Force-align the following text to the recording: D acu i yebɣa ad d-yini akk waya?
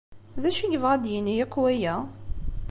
D 0.41 0.43
acu 0.49 0.61
i 0.63 0.67
yebɣa 0.71 0.91
ad 0.95 1.01
d-yini 1.03 1.35
akk 1.43 1.53
waya? 1.61 1.95